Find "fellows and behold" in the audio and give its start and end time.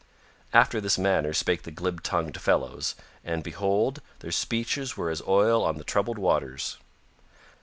2.41-4.01